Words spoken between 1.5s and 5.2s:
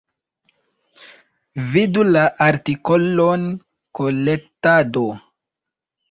Vidu la artikolon Kolektado.